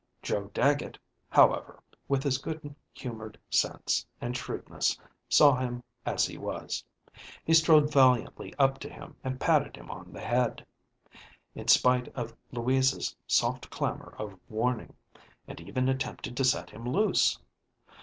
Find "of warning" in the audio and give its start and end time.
14.17-14.95